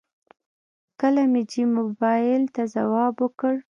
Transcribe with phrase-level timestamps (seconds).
[1.01, 3.53] کله مې چې موبايل ته ځواب وکړ.